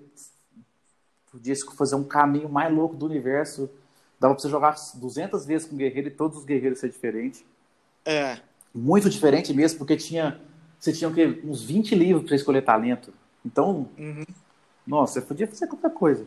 [1.30, 3.68] podia fazer um caminho mais louco do universo.
[4.20, 7.44] Dava pra você jogar 200 vezes com o guerreiro e todos os guerreiros ser diferentes.
[8.04, 8.38] É,
[8.74, 10.40] Muito diferente mesmo, porque tinha
[10.78, 11.08] você tinha
[11.42, 13.12] uns 20 livros para escolher talento.
[13.44, 14.24] Então, uhum.
[14.86, 16.26] nossa, você podia fazer qualquer coisa.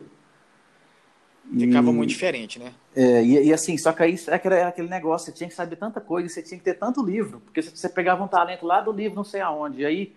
[1.52, 2.72] E- ficava muito diferente, né?
[2.94, 5.54] é, e, e assim, só que aí era aquele- era aquele negócio, você tinha que
[5.54, 8.80] saber tanta coisa, você tinha que ter tanto livro, porque você- pegava um talento lá
[8.80, 10.12] do livro não sei aonde, e aí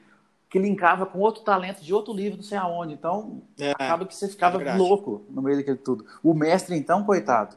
[0.50, 4.14] que linkava com outro talento de outro livro não sei aonde, então É, acaba que
[4.16, 4.78] você ficava verdade.
[4.78, 6.06] louco no meio daquele tudo.
[6.22, 7.56] O mestre, então, coitado,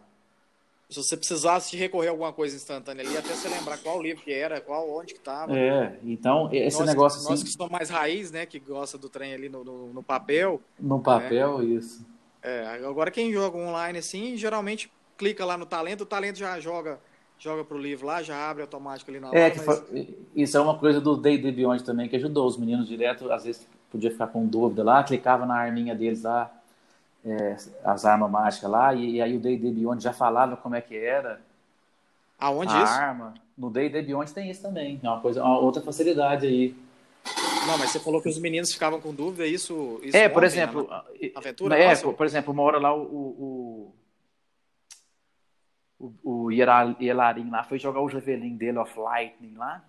[0.89, 4.23] Se você precisasse de recorrer a alguma coisa instantânea ali, até você lembrar qual livro
[4.23, 5.57] que era, qual, onde que tava.
[5.57, 9.09] é, então esse nós, negócio nós assim, que somos mais raiz, né, que gosta do
[9.09, 10.61] trem ali no, no, no papel.
[10.79, 12.05] no papel, isso.
[12.45, 17.01] É, agora quem joga online assim, geralmente clica lá no talento, o talento já joga
[17.39, 19.49] joga pro livro lá, já abre automático ali na hora.
[19.49, 22.87] É, mas- foi- isso é uma coisa do D&D Beyond também, que ajudou os meninos
[22.87, 26.51] direto, às vezes podia ficar com dúvida lá, clicava na arminha deles lá,
[27.25, 30.81] é, as armas mágicas lá, e, e aí o D&D Beyond já falava como é
[30.83, 31.41] que era
[32.39, 33.05] Aonde a isso?
[33.09, 33.35] arma.
[33.57, 36.75] No D&D Beyond tem isso também, é uma coisa, uma outra facilidade aí.
[37.67, 40.47] Não, mas você falou que os meninos ficavam com dúvida, isso, isso é, por ontem,
[40.57, 42.13] exemplo, na- é, aventura é, nossa?
[42.13, 43.95] por exemplo, uma hora lá o
[45.99, 49.85] o, o, o Ielarim lá foi jogar o javelin dele of lightning lá,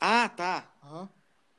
[0.00, 0.64] Ah, tá.
[0.82, 1.08] Aham.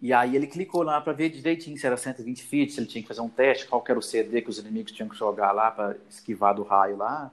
[0.02, 3.04] E aí ele clicou lá para ver direitinho se era 120 feet, se ele tinha
[3.04, 5.52] que fazer um teste, qual que era o CD que os inimigos tinham que jogar
[5.52, 7.32] lá para esquivar do raio lá.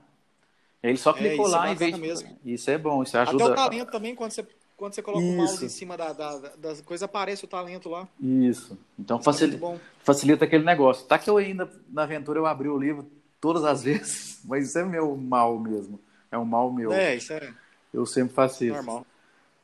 [0.83, 2.01] Ele só clicou isso é lá em vez de...
[2.01, 2.39] mesmo.
[2.45, 3.45] Isso é bom, isso Até ajuda.
[3.45, 4.47] o talento também, quando você,
[4.79, 5.37] quando você coloca o Isso.
[5.37, 8.07] mouse em cima da, da, da coisa, aparece o talento lá.
[8.17, 8.79] Isso.
[8.97, 11.05] Então Isso é facilita, facilita aquele negócio.
[11.05, 13.05] Tá que eu ainda, na aventura, eu abri o livro
[13.41, 15.99] todas as vezes, mas isso é meu mal mesmo.
[16.31, 16.93] É um mal meu.
[16.93, 17.53] É, isso é
[17.93, 18.73] Eu sempre faço isso.
[18.73, 19.05] normal.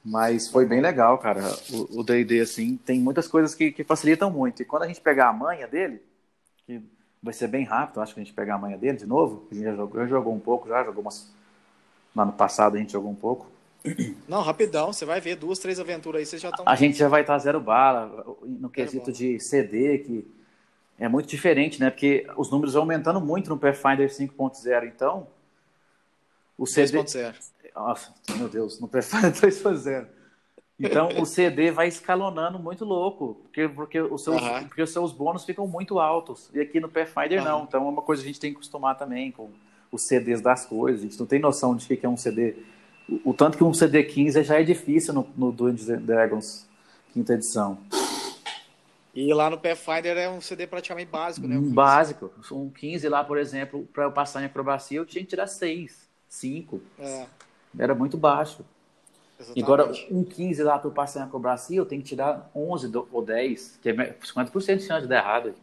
[0.04, 1.42] Mas foi bem legal, cara.
[1.72, 4.62] O o D&D, assim, tem muitas coisas que, que facilitam muito.
[4.62, 6.02] E quando a gente pegar a manha dele,
[6.68, 6.82] que
[7.24, 9.56] vai ser bem rápido, acho que a gente pegar a manha dele de novo, a
[9.56, 11.34] gente já jogou, já jogou um pouco, já jogou umas...
[12.16, 13.55] Lá no passado a gente jogou um pouco.
[14.28, 16.66] Não, rapidão, você vai ver duas, três aventuras aí, vocês já estão.
[16.68, 19.18] A gente já vai estar zero bala no quesito bala.
[19.18, 20.28] de CD, que
[20.98, 21.90] é muito diferente, né?
[21.90, 25.28] Porque os números vão aumentando muito no Pathfinder 5.0, então...
[26.58, 26.98] O CD...
[27.00, 27.36] 3.0.
[27.76, 30.08] Nossa, meu Deus, no Pathfinder 2.0.
[30.80, 35.46] Então o CD vai escalonando muito louco, porque, porque, os seus, porque os seus bônus
[35.46, 36.50] ficam muito altos.
[36.54, 37.64] E aqui no Pathfinder não.
[37.64, 39.50] Então é uma coisa que a gente tem que acostumar também com
[39.90, 41.02] os CDs das coisas.
[41.02, 42.56] A gente não tem noção de o que é um CD.
[43.08, 46.66] O, o tanto que um CD 15 já é difícil no, no Dungeons Dragons
[47.14, 47.78] quinta edição.
[49.14, 51.56] E lá no Pathfinder é um CD praticamente básico, né?
[51.56, 51.74] o Um 15.
[51.74, 52.32] básico.
[52.52, 56.10] Um 15 lá, por exemplo, para eu passar em acrobacia, eu tinha que tirar 6,
[56.28, 56.82] 5.
[57.00, 57.26] É,
[57.80, 58.66] Era muito baixo.
[59.40, 59.64] exatamente.
[59.64, 63.08] Agora, um 15 lá para eu passar em acrobacia, eu tenho que tirar 11 do-
[63.10, 65.54] ou 10, que é 50% de chance de dar errado.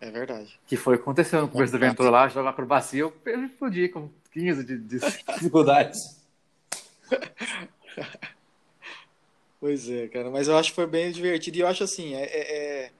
[0.00, 0.58] É verdade.
[0.66, 3.12] Que foi acontecendo no começo da aventura lá, jogar acrobacia, eu
[3.58, 4.98] fodi com 15 de, de
[5.36, 6.17] dificuldades.
[9.60, 10.30] pois é, cara.
[10.30, 11.58] Mas eu acho que foi bem divertido.
[11.58, 12.92] E eu acho assim, é, é, é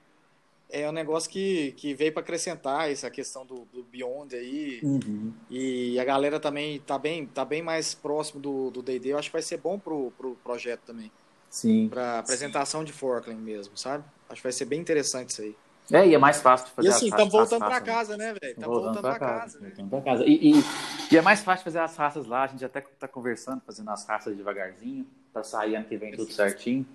[0.71, 4.79] é um negócio que, que veio para acrescentar essa questão do, do Beyond aí.
[4.83, 5.33] Uhum.
[5.49, 9.09] E a galera também tá bem, tá bem mais próximo do D&D.
[9.09, 11.11] Eu acho que vai ser bom pro, pro projeto também.
[11.49, 11.89] Sim.
[11.89, 12.85] Para apresentação Sim.
[12.85, 14.03] de Forkland mesmo, sabe?
[14.29, 15.55] Acho que vai ser bem interessante isso aí.
[15.91, 18.53] É, e é mais fácil de fazer E assim, estamos voltando para casa, né, velho?
[18.53, 19.41] Estamos voltando, voltando para casa.
[19.41, 19.67] casa né?
[19.69, 20.25] Voltando pra casa.
[20.25, 20.63] E, e,
[21.11, 22.43] e, é mais fácil fazer as raças lá.
[22.43, 26.31] A gente até tá conversando, fazendo as raças devagarzinho, para sair ano que vem tudo
[26.31, 26.85] certinho.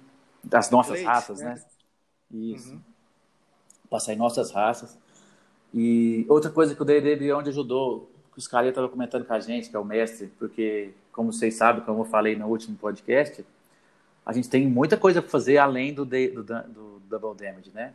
[0.43, 1.55] Das nossas raças, né?
[1.55, 1.63] né?
[2.31, 2.73] Isso.
[2.73, 2.95] Uhum
[3.95, 4.99] passar em nossas raças.
[5.73, 9.39] E outra coisa que o D&D Beyond ajudou, que os caras estavam comentando com a
[9.39, 13.45] gente, que é o mestre, porque, como vocês sabem, como eu falei no último podcast,
[14.27, 17.93] a gente tem muita coisa para fazer além do, do, do, Double Damage, né?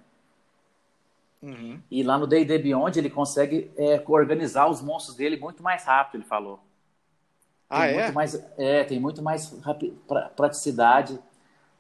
[1.42, 1.80] Uhum.
[1.90, 6.22] E lá no D&D Beyond ele consegue é, organizar os monstros dele muito mais rápido,
[6.22, 6.60] ele falou.
[7.70, 8.02] Ah, tem é?
[8.04, 9.56] Muito mais, é, tem muito mais
[10.36, 11.20] praticidade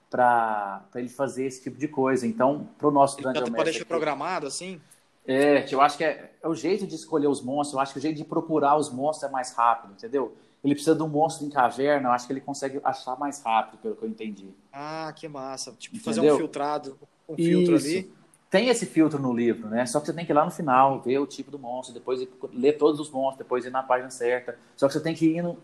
[0.09, 2.25] para ele fazer esse tipo de coisa.
[2.25, 4.79] Então, para o nosso grande Dungeon Pode deixar programado assim?
[5.27, 7.99] É, eu acho que é, é, o jeito de escolher os monstros, eu acho que
[7.99, 10.35] o jeito de procurar os monstros é mais rápido, entendeu?
[10.63, 13.79] Ele precisa de um monstro em caverna, eu acho que ele consegue achar mais rápido,
[13.79, 14.49] pelo que eu entendi.
[14.73, 15.71] Ah, que massa.
[15.73, 16.15] Tipo, entendeu?
[16.15, 17.87] fazer um filtrado, um filtro Isso.
[17.87, 18.18] ali.
[18.49, 19.85] Tem esse filtro no livro, né?
[19.85, 22.27] Só que você tem que ir lá no final, ver o tipo do monstro, depois
[22.51, 24.57] ler todos os monstros, depois ir na página certa.
[24.75, 25.57] Só que você tem que ir no,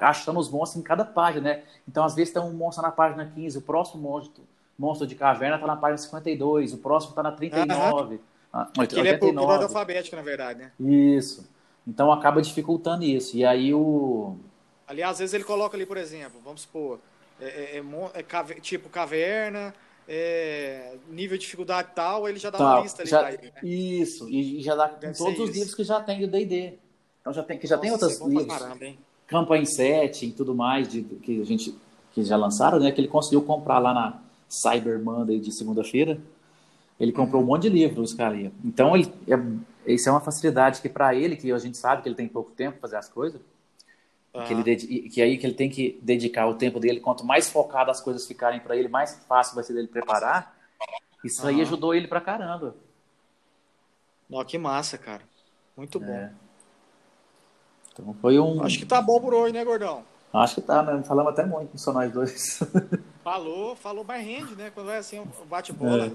[0.00, 1.62] achando os monstros em cada página, né?
[1.88, 4.42] Então, às vezes, tem um monstro na página 15, o próximo monstro,
[4.78, 8.14] monstro de caverna está na página 52, o próximo está na 39.
[8.14, 8.20] Uhum.
[8.52, 10.72] Ah, ele é por, ordem alfabética, na verdade, né?
[10.78, 11.48] Isso.
[11.86, 13.36] Então, acaba dificultando isso.
[13.36, 14.36] E aí, o...
[14.86, 17.00] Ali, às vezes, ele coloca ali, por exemplo, vamos supor,
[17.40, 19.74] é, é, é, é tipo caverna,
[20.08, 23.60] é, nível de dificuldade tal, ele já dá tá, uma lista ali já, ele, né?
[23.62, 26.78] Isso, e já dá com todos os livros que já tem do D&D.
[27.20, 28.58] Então já tem, que já Nossa, tem outros é livros.
[28.58, 28.86] Caramba,
[29.26, 31.74] campanha 7 e tudo mais de, que a gente
[32.12, 32.92] que já lançaram, né?
[32.92, 36.18] Que ele conseguiu comprar lá na Cyber Monday de segunda-feira.
[36.98, 38.52] Ele comprou um monte de livros, cara.
[38.64, 42.08] Então, ele, é, isso é uma facilidade que para ele, que a gente sabe que
[42.08, 43.40] ele tem pouco tempo para fazer as coisas,
[44.34, 44.44] uhum.
[44.44, 47.90] que, ele, que aí que ele tem que dedicar o tempo dele, quanto mais focado
[47.90, 50.56] as coisas ficarem para ele, mais fácil vai ser dele preparar.
[51.24, 51.48] Isso uhum.
[51.48, 52.74] aí ajudou ele pra caramba.
[54.30, 55.22] Ó, que massa, cara.
[55.76, 56.12] Muito bom.
[56.12, 56.32] É.
[57.92, 58.62] Então foi um.
[58.62, 60.04] Acho que tá bom por hoje, né, gordão?
[60.32, 61.00] Acho que tá, né?
[61.04, 62.60] Falamos até muito, só nós dois.
[63.22, 64.70] Falou, falou mais rende, né?
[64.74, 66.08] Quando é assim, bate-bola.
[66.08, 66.12] É.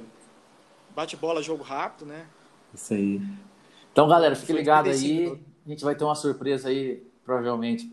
[0.96, 2.28] Bate-bola, jogo rápido, né?
[2.72, 3.20] Isso aí.
[3.92, 5.36] Então, galera, fique ligado aí.
[5.66, 7.88] A gente vai ter uma surpresa aí, provavelmente,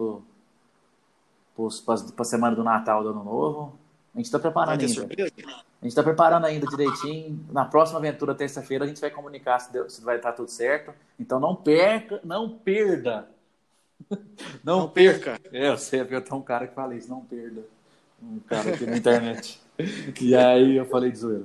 [1.84, 3.78] para a semana do Natal do Ano Novo.
[4.14, 4.88] A gente está preparando ainda.
[4.88, 5.32] Surpresa?
[5.36, 7.44] A gente está preparando ainda direitinho.
[7.52, 10.94] Na próxima aventura, terça-feira, a gente vai comunicar se, deu, se vai estar tudo certo.
[11.20, 13.28] Então não perca, não perda
[14.64, 15.38] não, não perca.
[15.38, 15.56] perca.
[15.56, 17.62] É, eu sei, eu tenho um cara que fala isso, não perda.
[18.22, 19.60] Um cara aqui na internet.
[20.18, 21.44] e aí eu falei de zoeira.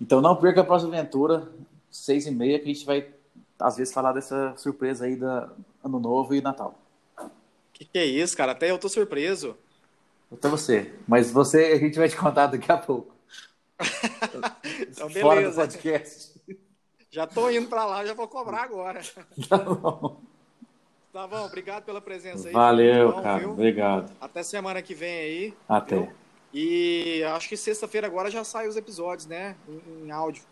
[0.00, 1.46] Então não perca a próxima aventura,
[1.90, 3.06] seis e meia, que a gente vai,
[3.58, 5.50] às vezes, falar dessa surpresa aí da
[5.84, 6.80] Ano Novo e Natal.
[7.80, 8.52] Que que é isso, cara?
[8.52, 9.56] Até eu tô surpreso.
[10.30, 10.92] Até você.
[11.08, 13.16] Mas você, a gente vai te contar daqui a pouco.
[14.86, 15.20] então, beleza.
[15.22, 16.40] Fora do podcast.
[17.10, 19.00] Já tô indo para lá, já vou cobrar agora.
[19.48, 20.20] Tá bom.
[21.10, 22.52] Tá bom, obrigado pela presença aí.
[22.52, 23.38] Valeu, cara.
[23.38, 23.52] Viu?
[23.52, 24.12] Obrigado.
[24.20, 25.54] Até semana que vem aí.
[25.66, 25.96] Até.
[25.96, 26.12] Viu?
[26.52, 29.56] E acho que sexta-feira agora já sai os episódios, né?
[29.66, 30.42] Em, em, áudio.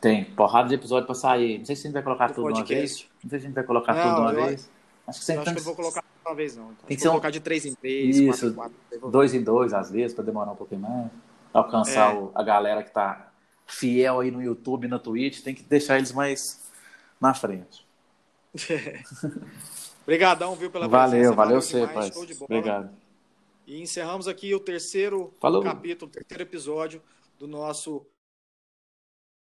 [0.00, 1.58] Tem, porrada de episódio pra sair.
[1.58, 3.06] Não sei se a gente vai colocar tudo de uma vez.
[3.22, 4.70] Não sei se a gente vai colocar não, tudo de uma eu, vez.
[5.06, 6.72] Acho que, sempre acho que eu vou colocar de uma vez, não.
[6.72, 7.12] Então, tem que ser um...
[7.12, 9.10] colocar de três em três, Isso, quatro em quatro.
[9.10, 11.10] Dois em dois, às vezes, pra demorar um pouquinho mais.
[11.52, 12.18] Alcançar é.
[12.18, 13.30] o, a galera que tá
[13.66, 15.42] fiel aí no YouTube na Twitch.
[15.42, 16.62] Tem que deixar eles mais
[17.20, 17.86] na frente.
[20.02, 21.34] Obrigadão, viu, pela valeu, presença.
[21.34, 22.10] Valeu, valeu você, pai.
[22.40, 22.90] Obrigado.
[23.66, 25.62] E encerramos aqui o terceiro Falou.
[25.62, 27.02] capítulo, o terceiro episódio
[27.38, 28.06] do nosso